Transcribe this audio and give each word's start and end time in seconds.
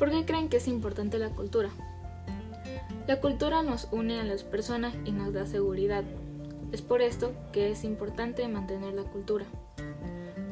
¿Por 0.00 0.10
qué 0.10 0.24
creen 0.24 0.48
que 0.48 0.56
es 0.56 0.66
importante 0.66 1.18
la 1.18 1.28
cultura? 1.28 1.68
La 3.06 3.20
cultura 3.20 3.62
nos 3.62 3.86
une 3.92 4.18
a 4.18 4.24
las 4.24 4.44
personas 4.44 4.94
y 5.04 5.12
nos 5.12 5.34
da 5.34 5.44
seguridad. 5.44 6.04
Es 6.72 6.80
por 6.80 7.02
esto 7.02 7.34
que 7.52 7.70
es 7.70 7.84
importante 7.84 8.48
mantener 8.48 8.94
la 8.94 9.02
cultura. 9.02 9.44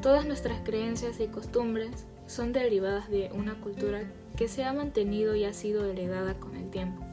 Todas 0.03 0.27
nuestras 0.27 0.61
creencias 0.61 1.19
y 1.19 1.25
costumbres 1.29 2.05
son 2.27 2.53
derivadas 2.53 3.09
de 3.09 3.31
una 3.33 3.59
cultura 3.59 4.03
que 4.37 4.47
se 4.47 4.65
ha 4.65 4.71
mantenido 4.71 5.33
y 5.35 5.45
ha 5.45 5.53
sido 5.53 5.83
heredada 5.83 6.35
con 6.35 6.55
el 6.55 6.69
tiempo. 6.69 7.03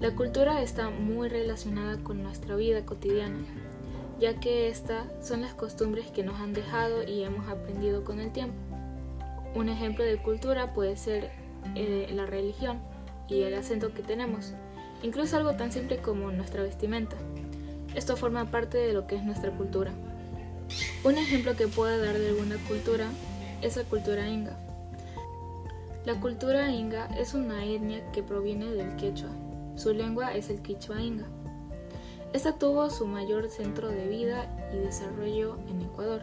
La 0.00 0.16
cultura 0.16 0.62
está 0.62 0.88
muy 0.88 1.28
relacionada 1.28 2.02
con 2.02 2.22
nuestra 2.22 2.56
vida 2.56 2.86
cotidiana, 2.86 3.44
ya 4.18 4.40
que 4.40 4.70
estas 4.70 5.04
son 5.20 5.42
las 5.42 5.52
costumbres 5.52 6.10
que 6.10 6.22
nos 6.22 6.40
han 6.40 6.54
dejado 6.54 7.06
y 7.06 7.22
hemos 7.22 7.50
aprendido 7.50 8.02
con 8.02 8.18
el 8.18 8.32
tiempo. 8.32 8.67
Un 9.54 9.68
ejemplo 9.68 10.04
de 10.04 10.18
cultura 10.18 10.74
puede 10.74 10.96
ser 10.96 11.30
eh, 11.74 12.10
la 12.14 12.26
religión 12.26 12.80
y 13.28 13.42
el 13.42 13.54
acento 13.54 13.92
que 13.92 14.02
tenemos, 14.02 14.52
incluso 15.02 15.36
algo 15.36 15.54
tan 15.54 15.72
simple 15.72 15.98
como 15.98 16.30
nuestra 16.30 16.62
vestimenta. 16.62 17.16
Esto 17.94 18.16
forma 18.16 18.50
parte 18.50 18.78
de 18.78 18.92
lo 18.92 19.06
que 19.06 19.16
es 19.16 19.24
nuestra 19.24 19.50
cultura. 19.50 19.92
Un 21.04 21.16
ejemplo 21.16 21.56
que 21.56 21.68
puedo 21.68 21.98
dar 21.98 22.18
de 22.18 22.28
alguna 22.28 22.56
cultura 22.68 23.08
es 23.62 23.76
la 23.76 23.84
cultura 23.84 24.28
inga. 24.28 24.56
La 26.04 26.20
cultura 26.20 26.70
inga 26.70 27.06
es 27.18 27.34
una 27.34 27.64
etnia 27.64 28.10
que 28.12 28.22
proviene 28.22 28.66
del 28.66 28.96
quechua. 28.96 29.30
Su 29.76 29.92
lengua 29.94 30.34
es 30.34 30.50
el 30.50 30.60
quichua 30.60 31.02
inga. 31.02 31.26
Esta 32.32 32.58
tuvo 32.58 32.90
su 32.90 33.06
mayor 33.06 33.48
centro 33.48 33.88
de 33.88 34.06
vida 34.08 34.46
y 34.72 34.78
desarrollo 34.78 35.56
en 35.68 35.82
Ecuador, 35.82 36.22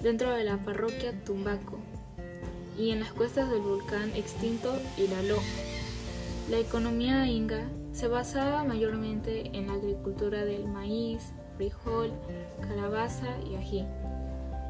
dentro 0.00 0.30
de 0.30 0.44
la 0.44 0.58
parroquia 0.58 1.12
Tumbaco 1.24 1.78
y 2.78 2.90
en 2.90 3.00
las 3.00 3.12
cuestas 3.12 3.50
del 3.50 3.60
volcán 3.60 4.10
extinto 4.14 4.74
Iraló. 4.96 5.38
La 6.50 6.58
economía 6.58 7.26
inga 7.26 7.68
se 7.92 8.08
basaba 8.08 8.64
mayormente 8.64 9.50
en 9.56 9.68
la 9.68 9.74
agricultura 9.74 10.44
del 10.44 10.66
maíz, 10.66 11.32
frijol, 11.56 12.10
calabaza 12.60 13.28
y 13.48 13.56
ají. 13.56 13.84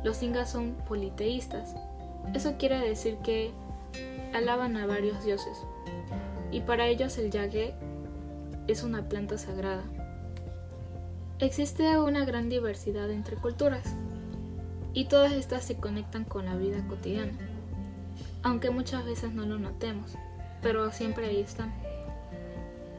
Los 0.05 0.23
ingas 0.23 0.51
son 0.51 0.75
politeístas. 0.89 1.75
Eso 2.35 2.57
quiere 2.59 2.79
decir 2.79 3.17
que 3.23 3.53
alaban 4.33 4.77
a 4.77 4.87
varios 4.87 5.25
dioses. 5.25 5.57
Y 6.51 6.61
para 6.61 6.87
ellos 6.87 7.17
el 7.19 7.31
yague 7.31 7.75
es 8.67 8.83
una 8.83 9.09
planta 9.09 9.39
sagrada. 9.39 9.83
Existe 11.39 11.99
una 11.99 12.25
gran 12.25 12.49
diversidad 12.49 13.11
entre 13.11 13.37
culturas 13.37 13.95
y 14.93 15.07
todas 15.07 15.33
estas 15.33 15.65
se 15.65 15.77
conectan 15.77 16.25
con 16.25 16.45
la 16.45 16.55
vida 16.55 16.87
cotidiana, 16.87 17.33
aunque 18.43 18.71
muchas 18.71 19.05
veces 19.05 19.33
no 19.33 19.47
lo 19.47 19.59
notemos, 19.59 20.13
pero 20.61 20.91
siempre 20.93 21.27
ahí 21.27 21.41
están. 21.41 21.73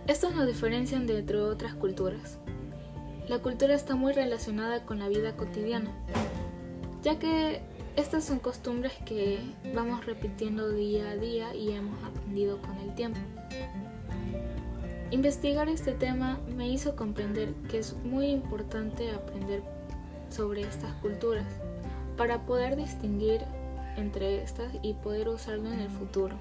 Estos 0.08 0.36
nos 0.36 0.48
diferencian 0.48 1.08
de 1.08 1.20
entre 1.20 1.40
otras 1.40 1.74
culturas. 1.76 2.38
La 3.28 3.40
cultura 3.40 3.74
está 3.74 3.96
muy 3.96 4.12
relacionada 4.14 4.86
con 4.86 5.00
la 5.00 5.08
vida 5.08 5.38
cotidiana, 5.38 5.90
ya 7.02 7.20
que 7.20 7.62
estas 7.96 8.26
son 8.26 8.40
costumbres 8.40 8.94
que 9.06 9.40
vamos 9.74 10.06
repitiendo 10.06 10.70
día 10.70 11.12
a 11.12 11.16
día 11.16 11.56
y 11.56 11.72
hemos 11.72 12.04
aprendido 12.04 12.60
con 12.62 12.78
el 12.80 12.94
tiempo. 12.96 13.20
Investigar 15.12 15.70
este 15.70 15.92
tema 15.92 16.40
me 16.56 16.68
hizo 16.68 16.96
comprender 16.96 17.54
que 17.70 17.78
es 17.78 17.94
muy 18.04 18.28
importante 18.28 19.12
aprender 19.12 19.62
sobre 20.30 20.62
estas 20.62 20.92
culturas 20.96 21.46
para 22.18 22.46
poder 22.46 22.76
distinguir 22.76 23.42
entre 23.98 24.42
estas 24.42 24.72
y 24.82 24.94
poder 24.94 25.30
usarlo 25.30 25.72
en 25.72 25.80
el 25.80 25.90
futuro. 25.90 26.38